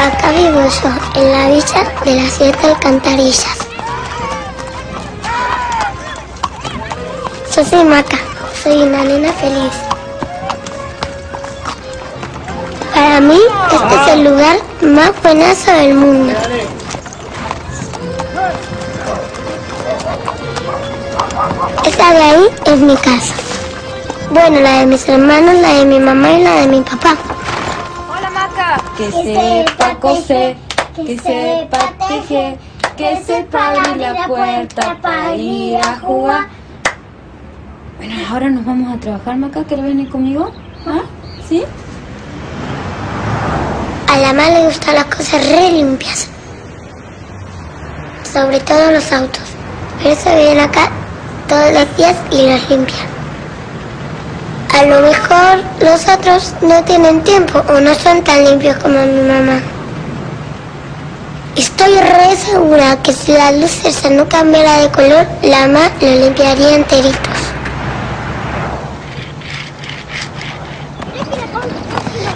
Acá 0.00 0.30
vivo 0.30 0.62
yo, 0.62 1.20
en 1.20 1.30
la 1.30 1.48
villa 1.48 1.92
de 2.06 2.14
las 2.14 2.32
siete 2.32 2.66
alcantarillas. 2.66 3.58
Yo 7.54 7.64
soy 7.64 7.84
Maca, 7.84 8.18
soy 8.62 8.82
una 8.82 9.04
nena 9.04 9.30
feliz. 9.34 9.72
Para 12.94 13.20
mí, 13.20 13.38
este 13.72 13.94
es 13.94 14.08
el 14.14 14.24
lugar 14.24 14.56
más 14.80 15.12
buenazo 15.22 15.70
del 15.70 15.94
mundo. 15.94 16.32
Esa 21.84 22.14
de 22.14 22.22
ahí 22.22 22.48
es 22.64 22.78
mi 22.78 22.96
casa. 22.96 23.34
Bueno, 24.30 24.60
la 24.60 24.78
de 24.78 24.86
mis 24.86 25.06
hermanos, 25.06 25.56
la 25.60 25.74
de 25.74 25.84
mi 25.84 26.00
mamá 26.00 26.32
y 26.32 26.42
la 26.42 26.54
de 26.54 26.68
mi 26.68 26.80
papá. 26.80 27.16
Que 29.00 29.10
sepa 29.12 29.94
coser, 29.94 30.56
que 30.94 31.18
sepa 31.18 31.78
tejer, 32.06 32.58
que 32.98 33.16
sepa 33.24 33.68
abrir 33.70 33.96
la 33.96 34.26
puerta 34.26 34.98
para 35.00 35.34
ir 35.34 35.78
a 35.78 35.98
jugar. 36.00 36.48
Bueno, 37.96 38.14
ahora 38.30 38.50
nos 38.50 38.62
vamos 38.66 38.94
a 38.94 39.00
trabajar, 39.00 39.36
Maca. 39.36 39.64
¿Quieres 39.64 39.86
venir 39.86 40.10
conmigo? 40.10 40.52
¿Ah? 40.86 41.00
¿Sí? 41.48 41.62
A 44.06 44.18
la 44.18 44.34
mamá 44.34 44.50
le 44.50 44.66
gustan 44.66 44.94
las 44.96 45.06
cosas 45.06 45.48
re 45.48 45.72
limpias. 45.72 46.28
Sobre 48.30 48.60
todo 48.60 48.90
los 48.90 49.10
autos. 49.12 49.44
Por 50.02 50.12
eso 50.12 50.28
vienen 50.36 50.60
acá 50.60 50.90
todos 51.48 51.72
los 51.72 51.96
días 51.96 52.16
y 52.32 52.50
los 52.50 52.68
limpian. 52.68 53.19
A 54.72 54.84
lo 54.84 55.00
mejor 55.00 55.62
los 55.80 56.08
otros 56.08 56.54
no 56.62 56.82
tienen 56.84 57.22
tiempo 57.22 57.62
o 57.68 57.80
no 57.80 57.94
son 57.94 58.22
tan 58.22 58.44
limpios 58.44 58.76
como 58.76 58.98
mi 58.98 59.20
mamá. 59.20 59.60
Estoy 61.56 61.94
re 61.94 62.36
segura 62.36 62.96
que 63.02 63.12
si 63.12 63.32
la 63.32 63.52
luz 63.52 63.84
esa 63.84 64.10
no 64.10 64.28
cambiara 64.28 64.78
de 64.78 64.88
color, 64.90 65.26
la 65.42 65.66
mamá 65.66 65.90
lo 66.00 66.08
limpiaría 66.08 66.76
enteritos. 66.76 67.18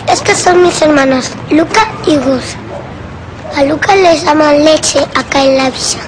Estos 0.09 0.39
son 0.39 0.63
mis 0.63 0.83
hermanos, 0.83 1.31
Luca 1.51 1.89
y 2.07 2.17
Gus. 2.17 2.57
A 3.57 3.63
Luca 3.63 3.95
le 3.95 4.19
llaman 4.19 4.65
leche 4.65 5.01
acá 5.15 5.43
en 5.45 5.57
la 5.57 5.71
villa. 5.71 6.01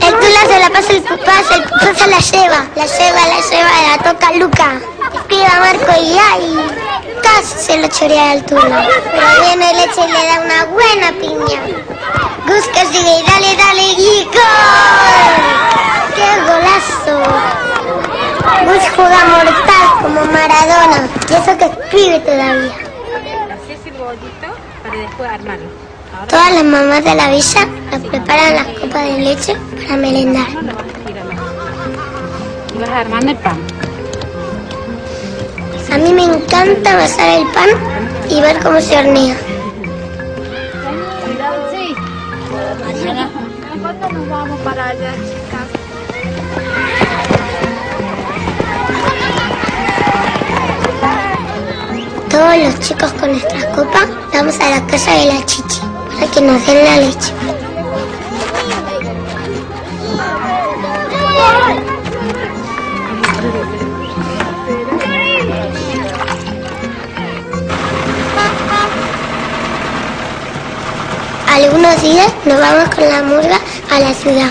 El 0.00 0.14
tula 0.14 0.40
se 0.46 0.58
la 0.60 0.70
pasa 0.70 0.92
el 0.92 1.02
papá, 1.02 1.32
el 1.54 1.62
papá 1.64 1.94
se 1.96 2.06
la 2.06 2.18
lleva, 2.18 2.66
la 2.76 2.86
lleva, 2.86 3.26
la 3.26 3.40
lleva, 3.50 3.96
la 3.96 4.10
toca 4.12 4.32
Luca. 4.32 4.80
Escriba 5.14 5.60
Marco 5.60 6.00
y 6.00 6.18
ay, 6.18 6.56
casi 7.22 7.58
se 7.58 7.76
lo 7.78 7.88
chorea 7.88 8.32
al 8.32 8.44
tula. 8.44 8.86
Pero 9.10 9.44
viene 9.44 9.74
leche 9.74 10.02
y 10.06 10.12
le 10.12 10.26
da 10.26 10.40
una 10.44 10.64
buena 10.66 11.12
piña. 11.20 11.60
Gus 12.46 12.66
que 12.68 12.86
sigue 12.86 13.18
y 13.18 13.22
dale, 13.24 13.56
dale 13.56 13.82
y 13.82 14.24
gol. 14.24 15.34
¡Qué 16.14 16.28
golazo! 16.46 17.16
Gus 18.64 18.84
juega 18.94 19.24
mortal 19.24 20.02
como 20.02 20.24
Maradona. 20.26 21.08
Y 21.28 21.34
eso 21.34 21.58
que 21.58 21.64
es 21.64 21.76
pibe 21.90 22.20
todavía. 22.20 22.87
Todas 26.26 26.52
las 26.52 26.64
mamás 26.64 27.04
de 27.04 27.14
la 27.14 27.30
villa 27.30 27.66
nos 27.90 28.00
preparan 28.08 28.54
las 28.54 28.66
copas 28.66 29.04
de 29.04 29.18
leche 29.18 29.56
para 29.82 29.96
merendar. 29.96 30.46
vas 32.80 32.90
armando 32.90 33.30
el 33.30 33.36
pan. 33.36 33.56
A 35.92 35.98
mí 35.98 36.12
me 36.12 36.24
encanta 36.24 36.92
amasar 36.92 37.38
el 37.38 37.46
pan 37.48 37.70
y 38.28 38.40
ver 38.40 38.58
cómo 38.62 38.80
se 38.80 38.98
hornea. 38.98 39.36
Sí. 41.70 41.94
Mañana. 42.84 43.30
¿Cuándo 43.80 44.08
nos 44.08 44.28
vamos 44.28 44.60
para 44.60 44.88
allá, 44.88 45.12
chicas? 45.14 45.68
Todos 52.28 52.56
los 52.58 52.80
chicos 52.80 53.12
con 53.14 53.30
nuestras 53.30 53.64
copas 53.66 54.08
vamos 54.34 54.60
a 54.60 54.70
la 54.70 54.86
casa 54.86 55.12
de 55.12 55.26
la 55.26 55.46
chichi 55.46 55.87
para 56.18 56.30
que 56.32 56.40
nos 56.40 56.66
den 56.66 56.84
la 56.84 56.96
leche. 56.96 57.32
Algunos 71.54 72.02
días 72.02 72.32
nos 72.44 72.60
vamos 72.60 72.94
con 72.94 73.08
la 73.08 73.22
murga 73.22 73.58
a 73.90 74.00
la 74.00 74.14
ciudad. 74.14 74.50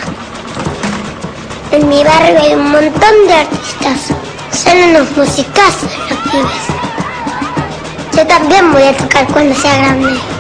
En 1.71 1.87
mi 1.87 2.03
barrio 2.03 2.39
hay 2.41 2.53
un 2.53 2.71
montón 2.71 3.27
de 3.27 3.33
artistas. 3.33 4.17
Son 4.51 4.77
unos 4.89 5.15
musicazos 5.15 5.91
los 6.09 6.19
pibes. 6.31 6.77
Yo 8.15 8.27
también 8.27 8.71
voy 8.73 8.83
a 8.83 8.97
tocar 8.97 9.25
cuando 9.27 9.55
sea 9.55 9.77
grande. 9.77 10.36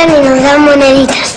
Y 0.00 0.12
nos 0.24 0.42
dan 0.42 0.64
moneditas. 0.64 1.36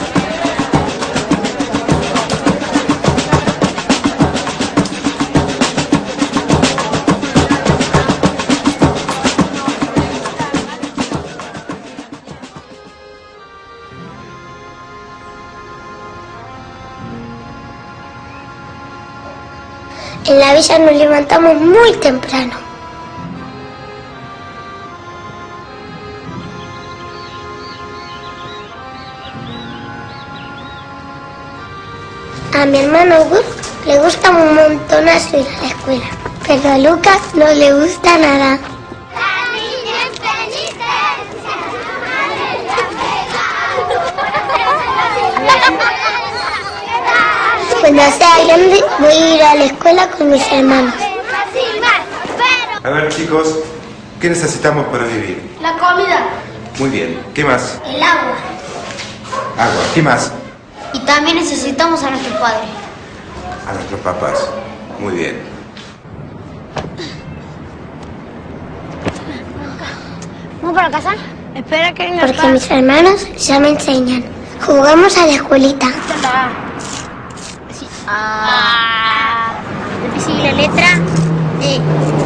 En 20.26 20.40
la 20.40 20.54
villa 20.54 20.80
nos 20.80 20.96
levantamos 20.96 21.56
muy 21.56 21.92
temprano. 22.00 22.63
A 32.64 32.66
mi 32.66 32.80
hermano 32.80 33.26
Gus 33.26 33.44
le 33.86 34.00
gusta 34.00 34.30
un 34.30 34.56
montón 34.56 35.10
a 35.10 35.18
ir 35.18 35.46
a 35.46 35.62
la 35.62 35.68
escuela, 35.68 36.06
pero 36.48 36.72
a 36.72 36.78
Lucas 36.78 37.20
no 37.34 37.46
le 37.46 37.74
gusta 37.74 38.18
nada. 38.18 38.58
Cuando 47.82 48.02
sea 48.18 48.46
grande 48.46 48.84
voy 48.98 49.12
a 49.12 49.36
ir 49.36 49.44
a 49.44 49.56
la 49.56 49.64
escuela 49.66 50.08
con 50.12 50.30
mis 50.30 50.50
hermanos. 50.50 50.94
A 52.82 52.90
ver 52.90 53.10
chicos, 53.10 53.60
¿qué 54.22 54.30
necesitamos 54.30 54.86
para 54.86 55.04
vivir? 55.04 55.52
La 55.62 55.74
comida. 55.74 56.28
Muy 56.80 56.92
bien, 56.92 57.22
¿qué 57.34 57.44
más? 57.44 57.82
El 57.86 58.02
agua. 58.02 58.36
Agua, 59.58 59.84
¿qué 59.94 60.02
más? 60.02 60.32
También 61.06 61.38
necesitamos 61.38 62.04
a 62.04 62.12
nuestro 62.12 62.40
padre. 62.40 62.68
A 63.68 63.74
nuestros 63.74 64.00
papás. 64.02 64.50
Muy 65.00 65.14
bien. 65.14 65.42
¿Vamos 70.62 70.76
para 70.76 70.90
casa? 70.90 71.16
Espera 71.56 71.94
que 71.94 72.04
venga 72.04 72.26
Porque 72.26 72.48
mis 72.48 72.72
hermanos 72.72 73.28
ya 73.38 73.60
me 73.60 73.70
enseñan. 73.70 74.24
Jugamos 74.66 75.18
a 75.18 75.26
la 75.28 75.34
escuelita. 75.34 75.88
Ah. 78.08 79.54
Después 80.02 80.24
sigue 80.24 80.44
la 80.44 80.52
letra 80.54 80.88
E. 81.62 81.80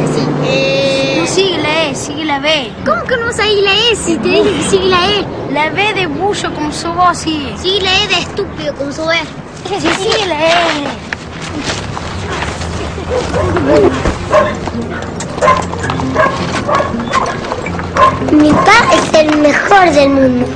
Así. 0.04 0.28
Eh. 0.44 1.18
No 1.20 1.26
sigue 1.26 1.58
la 1.58 1.84
E, 1.84 1.94
sigue 1.94 2.24
la 2.24 2.38
B. 2.38 2.72
¿Cómo 2.84 3.04
que 3.04 3.16
no 3.16 3.26
vas 3.26 3.38
a 3.38 3.48
ir 3.48 3.64
la 3.64 3.74
E 3.74 3.96
si 3.96 4.16
te 4.18 4.28
dije 4.28 4.56
que 4.56 4.70
sigue 4.70 4.86
la 4.86 5.06
E? 5.10 5.37
La 5.52 5.70
B 5.70 5.94
de 5.94 6.06
bullo 6.06 6.54
como 6.54 6.70
su 6.70 6.92
voz 6.92 7.18
sigue. 7.18 7.56
Sigue 7.56 7.80
la 7.80 8.04
E 8.04 8.08
de 8.08 8.18
estúpido 8.18 8.74
como 8.74 8.92
su 8.92 9.10
E. 9.10 9.20
Sí, 9.66 9.80
sigue 9.80 10.26
la 10.26 10.46
E. 10.46 10.50
Mi 18.30 18.50
papá 18.50 18.72
es 18.92 19.14
el 19.14 19.38
mejor 19.38 19.90
del 19.90 20.10
mundo. 20.10 20.46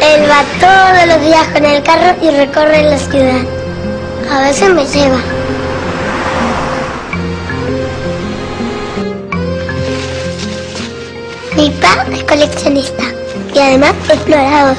Él 0.00 0.30
va 0.30 0.44
todos 0.60 1.06
los 1.08 1.20
días 1.26 1.46
con 1.48 1.64
el 1.64 1.82
carro 1.82 2.16
y 2.22 2.30
recorre 2.30 2.82
la 2.84 2.98
ciudad. 2.98 3.40
A 4.30 4.42
veces 4.42 4.70
me 4.70 4.86
lleva. 4.86 5.37
Mi 11.58 11.70
papá 11.70 12.06
es 12.12 12.22
coleccionista 12.22 13.02
y 13.52 13.58
además 13.58 13.92
explorador. 14.08 14.76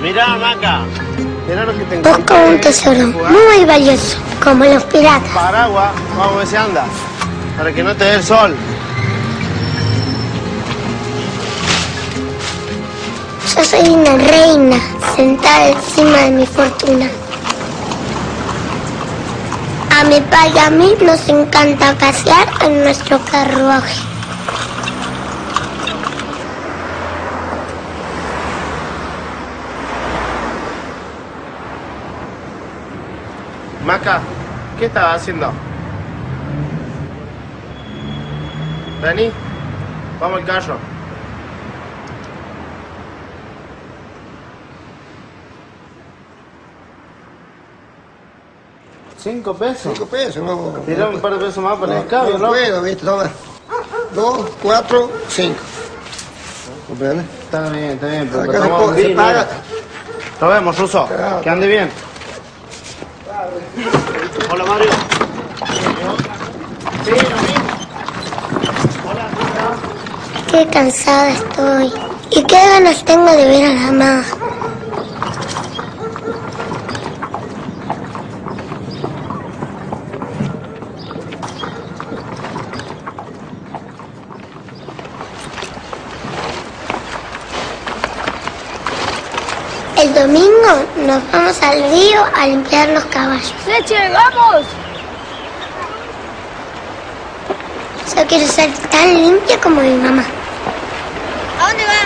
Mirá, 0.00 0.28
Maca. 0.36 0.82
Mirá 1.48 1.64
lo 1.64 1.76
que 1.76 1.84
te 1.86 1.96
encontré. 1.96 2.12
Busca 2.12 2.34
un 2.44 2.60
tesoro 2.60 3.06
muy 3.08 3.64
valioso, 3.64 4.16
como 4.40 4.64
los 4.64 4.84
piratas. 4.84 5.28
Paraguas, 5.34 5.90
vamos 6.16 6.34
a 6.34 6.38
ver 6.38 6.46
si 6.46 6.54
anda. 6.54 6.84
Para 7.58 7.72
que 7.72 7.82
no 7.82 7.96
te 7.96 8.04
dé 8.04 8.14
el 8.14 8.22
sol. 8.22 8.54
Yo 13.56 13.64
soy 13.64 13.88
una 13.88 14.14
reina 14.14 14.76
sentada 15.16 15.70
encima 15.70 16.16
de 16.18 16.30
mi 16.30 16.46
fortuna. 16.46 17.10
A 19.98 20.04
mi 20.04 20.20
papá 20.20 20.46
y 20.46 20.58
a 20.60 20.70
mí 20.70 20.94
nos 21.02 21.28
encanta 21.28 21.92
pasear 21.98 22.46
en 22.60 22.84
nuestro 22.84 23.18
carruaje. 23.24 24.09
Maca, 33.90 34.20
¿qué 34.78 34.84
estabas 34.84 35.16
haciendo? 35.16 35.50
Vení, 39.02 39.32
vamos 40.20 40.38
al 40.38 40.46
carro. 40.46 40.76
¿Cinco 49.18 49.54
pesos? 49.54 49.92
Cinco 49.92 50.06
pesos, 50.06 50.36
no. 50.44 50.74
Tirá 50.86 51.08
un 51.08 51.20
par 51.20 51.32
de 51.32 51.46
pesos 51.46 51.58
más 51.64 51.76
para 51.78 51.92
el 51.94 51.98
no, 51.98 52.04
escabio, 52.04 52.32
no 52.34 52.38
¿no? 52.38 52.48
puedo, 52.50 52.82
viste, 52.82 53.04
toma. 53.04 53.24
Dos, 54.14 54.50
cuatro, 54.62 55.10
cinco. 55.28 55.58
¿Comprende? 56.86 57.24
Está 57.42 57.68
bien, 57.70 57.84
está 57.90 58.06
bien, 58.06 58.28
pero 58.30 58.42
Acá 58.44 58.62
se, 58.62 58.68
po- 58.68 59.16
paga. 59.16 59.48
Nos 60.40 60.50
vemos, 60.52 60.78
Ruso. 60.78 61.06
Claro. 61.08 61.40
Que 61.40 61.50
ande 61.50 61.66
bien. 61.66 61.90
Hola, 64.52 64.64
Mario. 64.64 64.90
Qué 70.50 70.66
cansada 70.66 71.30
estoy. 71.30 71.92
Y 72.30 72.42
qué 72.42 72.56
ganas 72.56 73.04
tengo 73.04 73.30
de 73.30 73.44
ver 73.44 73.64
a 73.64 73.68
la 73.68 73.92
mamá. 73.92 74.39
El 90.10 90.16
domingo 90.26 90.72
nos 91.06 91.22
vamos 91.30 91.62
al 91.62 91.80
río 91.88 92.24
a 92.36 92.48
limpiar 92.48 92.88
los 92.88 93.04
caballos. 93.04 93.54
¡Leche, 93.64 93.94
vamos! 94.12 94.66
Yo 98.16 98.26
quiero 98.26 98.48
ser 98.48 98.72
tan 98.90 99.14
limpia 99.14 99.60
como 99.60 99.80
mi 99.80 99.94
mamá. 99.94 100.24
¿A 101.60 101.68
dónde 101.68 101.84
va? 101.84 102.02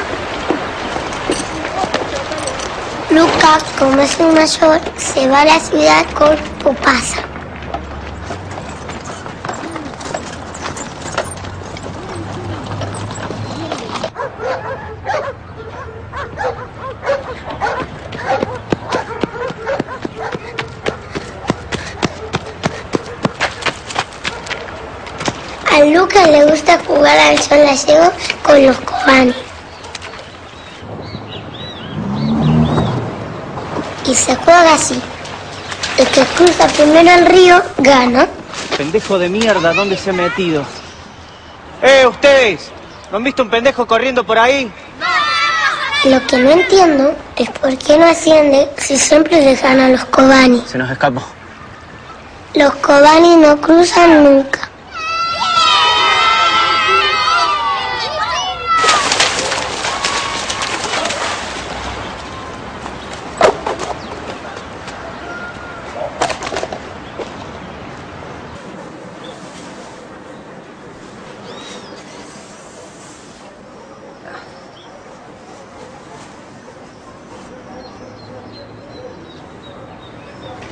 Luca, 3.11 3.59
como 3.79 3.99
es 4.03 4.21
el 4.21 4.33
mayor, 4.33 4.81
se 4.99 5.27
va 5.27 5.41
a 5.41 5.45
la 5.47 5.61
ciudad 5.61 6.05
con 6.13 6.37
Pupasa. 6.63 7.24
A 25.95 25.97
Luca 25.97 26.27
le 26.27 26.45
gusta 26.45 26.79
jugar 26.87 27.17
al 27.17 27.39
sol 27.39 27.59
gallego 27.59 28.13
con 28.43 28.67
los 28.67 28.77
cobanes. 28.81 29.37
Y 34.05 34.15
se 34.15 34.35
juega 34.35 34.75
así. 34.75 35.01
El 35.97 36.09
que 36.09 36.23
cruza 36.37 36.67
primero 36.67 37.11
el 37.11 37.27
río 37.27 37.63
gana. 37.79 38.27
Pendejo 38.77 39.19
de 39.19 39.29
mierda, 39.29 39.73
¿dónde 39.73 39.97
se 39.97 40.11
ha 40.11 40.13
metido? 40.13 40.65
¡Eh, 41.81 42.05
ustedes! 42.07 42.71
¿No 43.11 43.19
han 43.19 43.25
visto 43.25 43.43
un 43.45 43.51
pendejo 43.51 43.87
corriendo 43.87 44.25
por 44.25 44.39
ahí? 44.39 44.71
Lo 46.07 46.27
que 46.27 46.39
no 46.39 46.51
entiendo 46.51 47.15
es 47.37 47.49
por 47.51 47.77
qué 47.79 47.97
no 47.99 48.07
asciende 48.07 48.69
si 48.79 48.97
siempre 48.97 49.41
le 49.41 49.55
gana 49.55 49.87
a 49.87 49.89
los 49.91 50.05
Kobani. 50.07 50.65
Se 50.67 50.77
nos 50.77 50.91
escapó. 50.91 51.23
Los 52.55 52.75
Kobani 52.77 53.37
no 53.37 53.61
cruzan 53.61 54.25
nunca. 54.25 54.74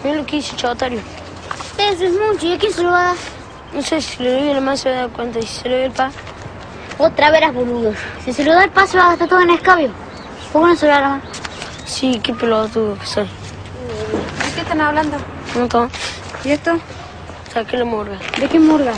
Mira 0.05 0.17
lo 0.17 0.27
que 0.27 0.37
hizo 0.37 0.57
Chavotario. 0.57 1.01
Eso 1.79 2.05
es 2.05 2.13
mucho. 2.13 2.47
¿Y 2.47 2.53
a 2.55 2.59
quién 2.59 2.73
se 2.73 2.83
lo 2.83 2.91
va 2.91 3.01
a 3.01 3.05
dar? 3.05 3.17
No 3.73 3.83
sé 3.83 4.03
si 4.03 4.23
le 4.23 4.33
doy 4.33 4.51
a 4.51 4.55
la 4.55 4.61
más 4.61 4.81
se 4.81 4.91
va 4.91 4.97
a 4.97 5.01
dar 5.01 5.11
cuenta 5.11 5.39
y 5.39 5.43
si 5.43 5.61
se 5.61 5.69
lo 5.69 5.77
doy 5.77 5.85
el 5.85 5.93
pa. 5.93 6.11
Otra 6.99 7.31
verás, 7.31 7.55
boludo. 7.55 7.95
Si 8.25 8.33
se 8.33 8.45
lo 8.45 8.53
da 8.53 8.65
el 8.65 8.71
paso, 8.71 8.99
va 8.99 9.05
a 9.05 9.09
gastar 9.11 9.29
todo 9.29 9.41
en 9.41 9.51
escabio. 9.51 9.91
¿Por 10.53 10.63
qué 10.63 10.69
no 10.69 10.77
se 10.77 10.87
lo 10.87 10.93
da 10.93 11.01
la 11.01 11.09
mano? 11.09 11.23
Sí, 11.87 12.21
qué 12.23 12.35
pelotudo 12.35 12.99
que 12.99 13.07
soy. 13.07 13.25
¿De 13.25 14.55
qué 14.55 14.61
están 14.61 14.81
hablando? 14.81 15.17
No 15.57 15.69
toma. 15.69 15.89
¿Y 16.45 16.51
esto? 16.51 16.79
Saqué 17.53 17.77
la 17.77 17.85
murga. 17.85 18.19
¿De 18.39 18.49
qué 18.49 18.59
murga? 18.59 18.93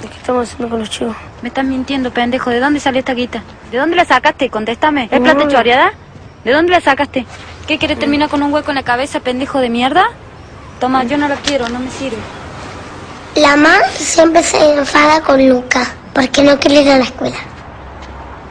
¿De 0.00 0.08
qué 0.08 0.16
estamos 0.16 0.48
haciendo 0.48 0.70
con 0.70 0.80
los 0.80 0.90
chicos? 0.90 1.16
Me 1.42 1.48
estás 1.48 1.64
mintiendo, 1.64 2.10
pendejo. 2.10 2.50
¿De 2.50 2.60
dónde 2.60 2.80
salió 2.80 3.00
esta 3.00 3.14
guita? 3.14 3.42
¿De 3.70 3.78
dónde 3.78 3.96
la 3.96 4.04
sacaste? 4.04 4.48
Contéstame. 4.50 5.08
¿Es 5.10 5.20
plata 5.20 5.48
choreada? 5.48 5.92
¿De 6.44 6.52
dónde 6.52 6.72
la 6.72 6.80
sacaste? 6.80 7.26
¿Qué 7.66 7.78
quieres 7.78 7.98
terminar 7.98 8.28
con 8.28 8.42
un 8.42 8.52
hueco 8.52 8.70
en 8.70 8.76
la 8.76 8.82
cabeza, 8.82 9.20
pendejo 9.20 9.58
de 9.60 9.68
mierda? 9.70 10.10
Toma, 10.80 11.04
yo 11.04 11.16
no 11.16 11.26
la 11.26 11.36
quiero, 11.36 11.68
no 11.70 11.78
me 11.78 11.90
sirve. 11.90 12.18
La 13.34 13.56
mamá 13.56 13.78
siempre 13.96 14.42
se 14.42 14.74
enfada 14.74 15.22
con 15.22 15.48
Luca 15.48 15.86
porque 16.12 16.42
no 16.42 16.58
quiere 16.58 16.82
ir 16.82 16.90
a 16.90 16.98
la 16.98 17.04
escuela. 17.04 17.36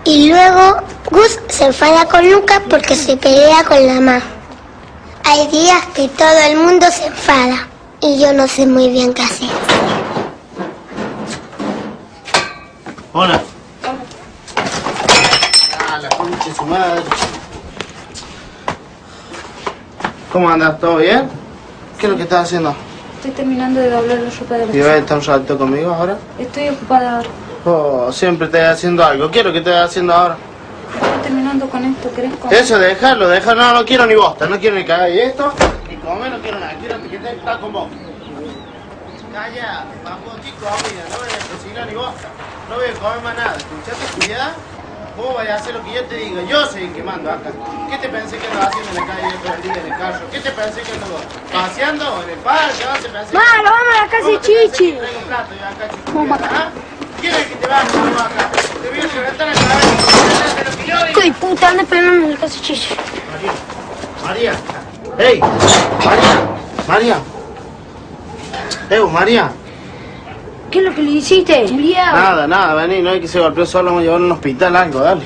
Y 0.06 0.30
luego, 0.30 0.78
Gus 1.12 1.40
se 1.50 1.66
enfada 1.66 2.06
con 2.06 2.30
Luca 2.30 2.64
porque 2.68 2.96
se 2.96 3.16
pelea 3.16 3.64
con 3.64 3.86
la 3.86 3.94
mamá. 3.94 4.22
Hay 5.24 5.48
días 5.48 5.86
que 5.94 6.08
todo 6.10 6.38
el 6.50 6.58
mundo 6.58 6.88
se 6.92 7.06
enfada 7.06 7.68
y 8.02 8.20
yo 8.20 8.34
no 8.34 8.48
sé 8.48 8.66
muy 8.66 8.90
bien 8.90 9.14
qué 9.14 9.22
hacer. 9.22 9.50
Hola. 13.14 13.42
Ah, 15.88 15.98
la 16.00 16.10
concha 16.10 16.46
de 16.46 16.56
su 16.56 16.66
madre. 16.66 17.04
¿Cómo 20.32 20.50
andas? 20.50 20.80
¿Todo 20.80 20.98
bien? 20.98 21.45
¿Qué 22.06 22.10
es 22.10 22.12
lo 22.12 22.18
que 22.18 22.24
estás 22.26 22.44
haciendo? 22.44 22.76
Estoy 23.16 23.32
terminando 23.32 23.80
de 23.80 23.90
doblar 23.90 24.20
la 24.20 24.30
ropa 24.30 24.54
de 24.54 24.68
la 24.68 24.76
¿Y 24.76 24.80
vas 24.80 24.90
a 24.90 24.98
estar 24.98 25.18
un 25.18 25.24
rato 25.24 25.58
conmigo 25.58 25.92
ahora? 25.92 26.20
Estoy 26.38 26.70
ocupada 26.70 27.16
ahora. 27.16 27.30
Oh, 27.66 28.12
siempre 28.12 28.46
estás 28.46 28.76
haciendo 28.76 29.04
algo. 29.04 29.32
¿Qué 29.32 29.40
es 29.40 29.46
lo 29.46 29.52
que 29.52 29.58
estás 29.58 29.90
haciendo 29.90 30.14
ahora? 30.14 30.38
Estoy 30.94 31.24
terminando 31.24 31.68
con 31.68 31.84
esto, 31.84 32.14
¿querés 32.14 32.36
comer? 32.36 32.60
Eso, 32.60 32.78
dejarlo, 32.78 33.28
dejarlo. 33.28 33.64
No, 33.64 33.74
no 33.74 33.86
quiero 33.86 34.06
ni 34.06 34.14
bosta, 34.14 34.46
no 34.46 34.60
quiero 34.60 34.76
ni 34.76 34.86
cagar. 34.86 35.10
Y 35.10 35.20
esto, 35.20 35.52
ni 35.90 35.96
comer, 35.96 36.32
no 36.32 36.38
quiero 36.44 36.60
nada. 36.60 36.76
Quiero 36.80 37.02
que 37.02 37.18
te 37.18 37.32
estar 37.32 37.60
con 37.60 37.74
vos. 37.74 37.88
Calla, 39.34 39.86
bajo 40.04 40.38
chico, 40.44 40.68
amiga. 40.68 41.06
No 41.10 41.18
voy 41.18 41.28
a 41.28 41.58
cocinar 41.58 41.88
ni 41.88 41.96
bosta. 41.96 42.28
No 42.70 42.76
voy 42.76 42.86
a 42.86 42.94
comer 43.00 43.24
más 43.24 43.36
nada. 43.36 43.56
¿Escuchaste? 43.58 44.28
Cuidado. 44.28 44.54
Vos 45.18 45.34
vas 45.34 45.48
a 45.48 45.56
hacer 45.56 45.74
lo 45.74 45.84
que 45.84 45.94
yo 45.94 46.04
te 46.06 46.16
diga. 46.16 46.42
Yo 46.44 46.66
soy 46.66 46.84
el 46.84 46.94
que 46.94 47.02
mando 47.02 47.32
acá. 47.32 47.52
¿Qué 47.90 47.98
te 47.98 48.10
pensé 48.10 48.38
que 48.38 48.48
andaba 48.48 48.66
haciendo 48.68 48.90
en 48.92 48.96
la 48.96 49.06
calle 49.14 49.36
todo 49.42 49.54
el 49.54 49.62
día 49.62 49.74
en 49.74 49.94
el 49.94 49.98
carro? 50.00 50.26
¿Qué 50.30 50.40
te 50.42 50.52
pensé 50.52 50.82
que 50.82 50.92
andaba 50.92 51.20
paseando 51.54 52.24
en 52.24 52.30
el 52.32 52.40
parque? 52.40 52.74
¿Qué 52.80 53.02
te 53.02 53.10
pensé? 53.10 53.34
Malo, 53.34 53.64
vamos 53.64 53.96
a 53.98 54.04
la 54.04 54.10
casa 54.10 54.28
de 54.28 54.42
Chichi. 54.42 54.92
Traigo 54.92 55.20
un 55.20 55.26
plato 55.26 55.54
yo 55.56 55.66
acá, 55.66 55.96
chico. 55.96 56.26
¿Ah? 56.44 56.70
¿Quién 57.22 57.34
es 57.34 57.40
el 57.40 57.48
que 57.48 57.56
te 57.56 57.68
va 57.68 57.78
a 57.78 57.82
hacer 57.82 58.00
acá? 58.02 58.52
Te 58.52 58.90
voy 58.90 59.00
a 59.00 59.04
levantar 59.16 59.48
la 59.48 59.54
cabeza. 59.54 60.70
lo 60.70 60.78
que 60.78 60.86
yo. 60.86 61.10
Hijo 61.10 61.22
de 61.22 61.32
puta, 61.32 61.70
anda 61.70 61.84
esperando 61.84 62.26
en 62.26 62.32
la 62.32 62.38
casa 62.38 62.56
de 62.56 62.62
Chichi. 62.62 62.96
María. 64.24 64.54
¡Ey! 65.18 65.40
María. 65.40 66.34
María. 66.88 67.18
¡Eh, 68.90 69.00
María! 69.00 69.52
¿Qué 70.76 70.80
es 70.80 70.88
lo 70.88 70.94
que 70.94 71.04
le 71.04 71.12
hiciste? 71.12 71.70
Julián. 71.70 72.14
Nada, 72.14 72.48
nada, 72.48 72.74
vení, 72.74 73.02
no 73.02 73.12
hay 73.12 73.22
que 73.22 73.30
se 73.30 73.40
golpeó 73.40 73.66
solo, 73.66 73.92
vamos 73.92 74.02
a 74.02 74.04
llevarlo 74.04 74.26
a 74.26 74.28
un 74.28 74.34
hospital, 74.34 74.76
algo, 74.76 75.00
dale. 75.00 75.22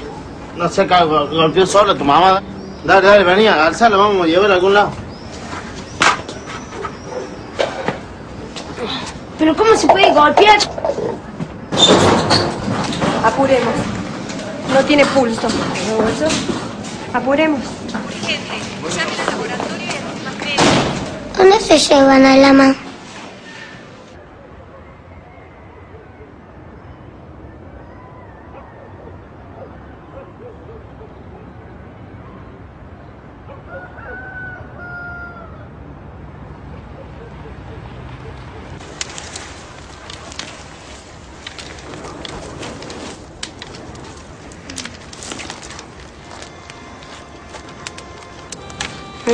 No 0.56 0.70
sé, 0.70 0.86
golpeó 0.86 1.66
solo 1.66 1.96
tu 1.96 2.06
mamá. 2.06 2.40
Dale, 2.84 3.08
dale, 3.08 3.24
vení, 3.24 3.48
alzalo, 3.48 3.98
vamos 3.98 4.22
a 4.22 4.28
llevarlo 4.28 4.54
a 4.54 4.56
algún 4.58 4.74
lado. 4.76 4.92
¿Pero 9.40 9.56
cómo 9.56 9.76
se 9.76 9.88
puede 9.88 10.14
golpear? 10.14 10.60
Apuremos. 13.26 13.74
No 14.72 14.80
tiene 14.86 15.04
pulso. 15.08 15.48
Apuremos. 17.12 17.62
¿Dónde 21.36 21.60
se 21.60 21.80
llevan 21.80 22.24
a 22.24 22.36
la 22.38 22.54
mamá? 22.54 22.89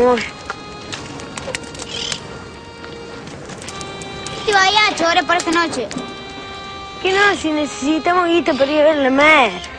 Amor, 0.06 0.20
Y 4.48 4.52
vaya, 4.52 4.96
chore 4.96 5.24
por 5.24 5.36
esta 5.36 5.50
noche. 5.50 5.88
¿qué 7.02 7.12
no? 7.12 7.36
Si 7.36 7.50
necesitamos 7.50 8.28
guita 8.28 8.54
para 8.54 8.72
ir 8.72 8.82
a 8.82 8.84
ver 8.84 8.98
la 8.98 9.10
mar. 9.10 9.75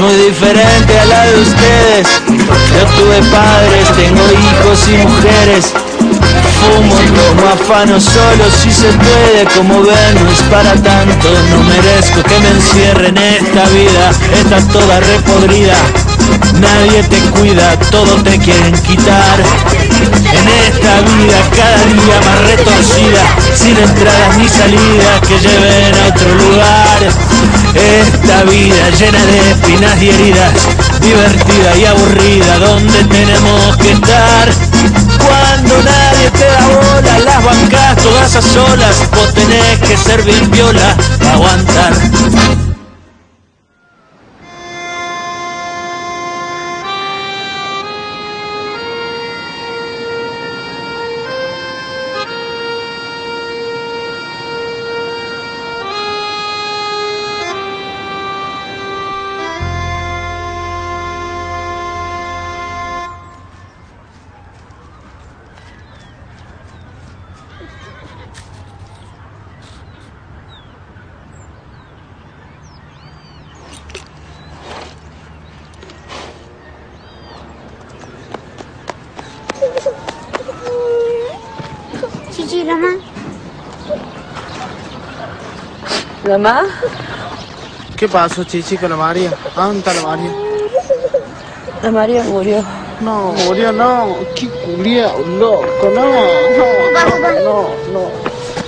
Muy 0.00 0.14
diferente 0.14 0.98
a 0.98 1.04
la 1.04 1.26
de 1.26 1.40
ustedes. 1.40 2.08
Yo 2.26 2.86
tuve 2.96 3.22
padres, 3.30 3.88
tengo 3.96 4.22
hijos 4.32 4.88
y 4.88 4.96
mujeres. 4.96 5.72
Fumo, 6.60 6.94
tomo, 6.94 7.48
afano 7.48 8.00
solo 8.00 8.44
si 8.62 8.72
se 8.72 8.88
puede. 8.92 9.44
Como 9.56 9.82
ven, 9.82 10.24
no 10.24 10.30
es 10.30 10.42
para 10.50 10.74
tanto. 10.74 11.28
No 11.50 11.62
merezco 11.64 12.22
que 12.22 12.38
me 12.38 12.48
encierren 12.50 13.16
esta 13.16 13.64
vida. 13.70 14.10
Está 14.40 14.60
toda 14.72 15.00
repodrida. 15.00 15.76
Nadie 16.60 17.02
te 17.04 17.18
cuida, 17.38 17.76
todo 17.90 18.14
te 18.22 18.38
quieren 18.38 18.74
quitar. 18.82 19.38
En 20.32 20.48
esta 20.68 21.00
vida 21.00 21.38
cada 21.56 21.84
día 21.84 22.20
más 22.24 22.40
retorcida, 22.50 23.22
sin 23.54 23.76
entradas 23.76 24.38
ni 24.38 24.48
salidas 24.48 25.20
que 25.26 25.38
lleven 25.38 25.94
a 25.94 26.06
otro 26.08 26.34
lugar. 26.34 27.49
Esta 27.74 28.42
vida 28.44 28.90
llena 28.98 29.24
de 29.24 29.50
espinas 29.52 30.02
y 30.02 30.08
heridas, 30.10 30.52
divertida 31.00 31.76
y 31.76 31.84
aburrida, 31.84 32.58
donde 32.58 33.04
tenemos 33.04 33.76
que 33.76 33.92
estar. 33.92 34.48
Cuando 35.18 35.82
nadie 35.82 36.30
te 36.30 36.44
da 36.46 36.66
bola, 36.66 37.18
las 37.20 37.44
bancas 37.44 37.96
todas 38.02 38.36
a 38.36 38.42
solas, 38.42 38.96
vos 39.14 39.32
tenés 39.34 39.78
que 39.80 39.96
ser 39.96 40.22
bien 40.22 40.50
viola, 40.50 40.96
aguantar. 41.32 42.69
La 82.52 82.64
mamá. 82.64 82.88
¿La 86.24 86.36
mamá? 86.36 86.66
¿Qué 87.96 88.08
pasó, 88.08 88.42
Chichi, 88.42 88.76
con 88.76 88.90
la 88.90 88.96
María? 88.96 89.32
¿Dónde 89.54 89.78
está 89.78 89.94
la 89.94 90.02
María? 90.02 90.32
La 91.80 91.90
María 91.92 92.24
murió. 92.24 92.64
No, 93.00 93.32
murió, 93.46 93.70
no. 93.70 94.16
Qué 94.34 94.48
culiao, 94.48 95.20
loco, 95.38 95.90
no. 95.94 96.02
No, 96.02 97.30
no, 97.44 97.68
no. 97.92 98.10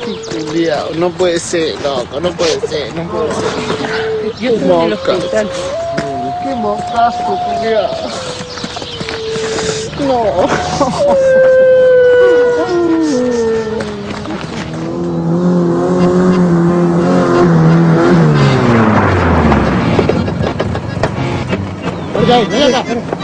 Qué 0.04 0.12
culiao, 0.46 0.90
no 0.94 1.10
puede 1.10 1.40
ser, 1.40 1.74
loco, 1.82 2.20
no 2.20 2.30
puede 2.30 2.60
ser, 2.68 2.94
no 2.94 3.10
puede 3.10 3.34
ser. 3.34 4.32
Qué 4.38 4.50
mocazo. 4.58 5.30
Qué 6.44 6.54
mocazo, 6.54 7.38
culiao. 7.58 7.90
No. 10.06 10.22
Ven 22.48 22.62
acá, 22.64 22.82
ven 22.82 22.98
acá. 22.98 23.21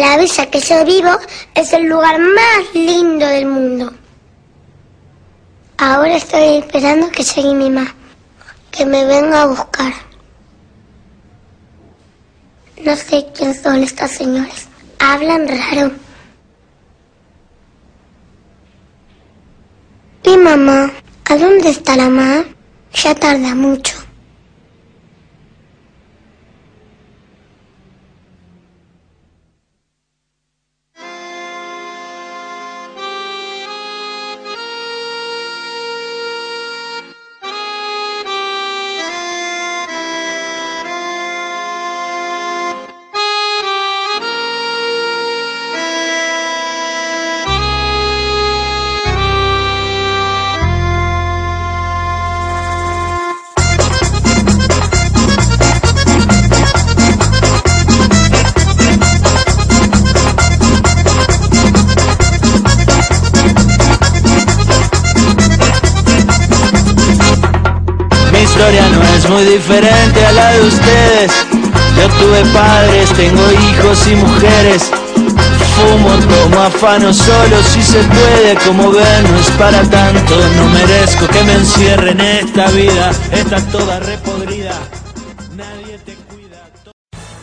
La 0.00 0.16
villa 0.16 0.50
que 0.50 0.58
yo 0.58 0.86
vivo 0.86 1.10
es 1.54 1.70
el 1.74 1.84
lugar 1.84 2.18
más 2.18 2.74
lindo 2.74 3.26
del 3.26 3.44
mundo. 3.44 3.92
Ahora 5.76 6.16
estoy 6.16 6.60
esperando 6.60 7.10
que 7.10 7.22
llegue 7.22 7.52
mi 7.52 7.68
mamá, 7.68 7.94
que 8.70 8.86
me 8.86 9.04
venga 9.04 9.42
a 9.42 9.46
buscar. 9.46 9.92
No 12.82 12.96
sé 12.96 13.26
quién 13.36 13.54
son 13.54 13.82
estas 13.82 14.12
señores. 14.12 14.66
Hablan 14.98 15.46
raro. 15.46 15.92
¿Y 20.24 20.36
mamá? 20.38 20.90
¿A 21.26 21.36
dónde 21.36 21.68
está 21.68 21.96
la 21.96 22.08
mamá? 22.08 22.44
Ya 22.94 23.14
tarda 23.14 23.54
mucho. 23.54 24.01
Diferente 69.72 70.26
a 70.26 70.32
la 70.32 70.52
de 70.52 70.62
ustedes. 70.62 71.32
Yo 71.96 72.08
tuve 72.18 72.44
padres, 72.52 73.08
tengo 73.14 73.42
hijos 73.52 74.06
y 74.06 74.14
mujeres. 74.16 74.82
Fumo, 75.74 76.10
tomo, 76.28 76.62
afano 76.62 77.12
solo 77.12 77.62
si 77.72 77.82
se 77.82 78.02
puede. 78.04 78.54
Como 78.66 78.90
ven, 78.90 79.22
no 79.30 79.38
es 79.38 79.50
para 79.52 79.82
tanto. 79.82 80.36
No 80.56 80.68
merezco 80.68 81.26
que 81.26 81.42
me 81.44 81.54
encierren 81.54 82.20
esta 82.20 82.66
vida. 82.68 83.12
Está 83.32 83.60
toda 83.66 83.98
repodrida. 84.00 84.78
Nadie 85.56 85.98
te 86.04 86.16